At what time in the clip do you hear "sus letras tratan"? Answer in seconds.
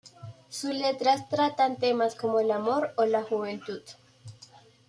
0.49-1.75